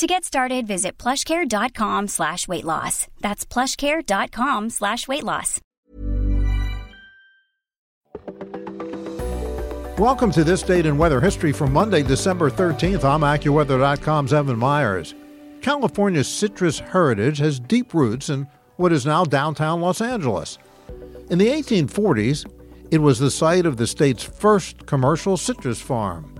[0.00, 3.06] To get started, visit plushcare.com slash weight loss.
[3.20, 5.60] That's plushcare.com slash weight loss.
[9.98, 13.04] Welcome to this date in weather history for Monday, December 13th.
[13.04, 15.14] I'm AccuWeather.com's Evan Myers.
[15.60, 20.56] California's citrus heritage has deep roots in what is now downtown Los Angeles.
[21.28, 22.50] In the 1840s,
[22.90, 26.39] it was the site of the state's first commercial citrus farm.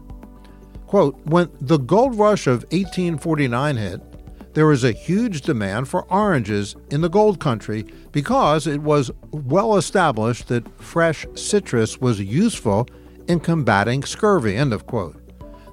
[0.91, 6.75] Quote, when the gold rush of 1849 hit, there was a huge demand for oranges
[6.91, 12.89] in the gold country because it was well established that fresh citrus was useful
[13.29, 15.15] in combating scurvy, end of quote.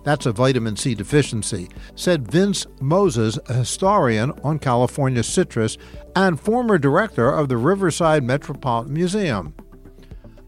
[0.04, 5.80] That's a vitamin C deficiency, said Vince Moses, a historian on California citrus
[6.16, 9.56] and former director of the Riverside Metropolitan Museum.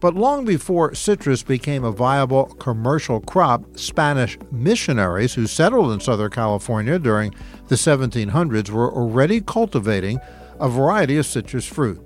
[0.00, 6.30] But long before citrus became a viable commercial crop, Spanish missionaries who settled in Southern
[6.30, 7.34] California during
[7.68, 10.18] the 1700s were already cultivating
[10.58, 12.00] a variety of citrus fruit.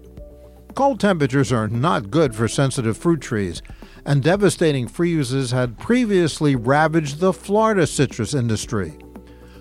[0.74, 3.62] Cold temperatures are not good for sensitive fruit trees,
[4.04, 8.92] and devastating freezes had previously ravaged the Florida citrus industry,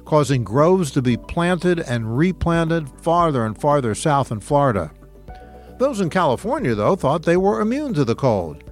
[0.05, 4.91] causing groves to be planted and replanted farther and farther south in Florida.
[5.83, 8.63] Those in California, though, thought they were immune to the cold.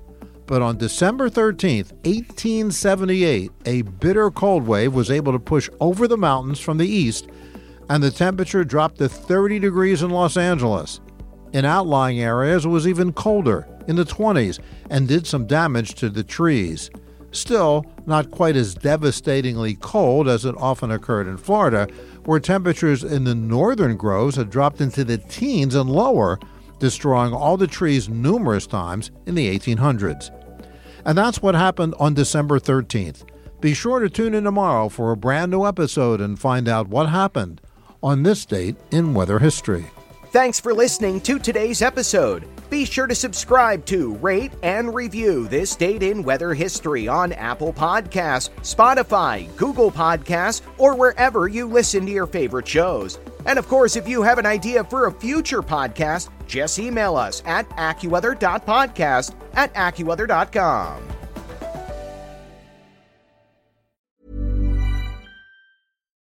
[0.46, 6.16] But on December 13, 1878, a bitter cold wave was able to push over the
[6.16, 7.28] mountains from the east,
[7.90, 11.02] and the temperature dropped to 30 degrees in Los Angeles.
[11.52, 16.08] In outlying areas, it was even colder, in the 20s, and did some damage to
[16.08, 16.90] the trees.
[17.34, 21.90] Still, not quite as devastatingly cold as it often occurred in Florida,
[22.24, 26.40] where temperatures in the northern groves had dropped into the teens and lower
[26.82, 30.32] destroying all the trees numerous times in the 1800s.
[31.06, 33.24] And that's what happened on December 13th.
[33.62, 37.08] Be sure to tune in tomorrow for a brand new episode and find out what
[37.08, 37.62] happened
[38.02, 39.86] on this date in weather history.
[40.32, 42.48] Thanks for listening to today's episode.
[42.70, 47.74] Be sure to subscribe to, rate, and review this date in weather history on Apple
[47.74, 53.20] Podcasts, Spotify, Google Podcasts, or wherever you listen to your favorite shows.
[53.46, 57.42] And of course, if you have an idea for a future podcast, just email us
[57.46, 61.11] at AccuWeather.podcast at AccuWeather.com.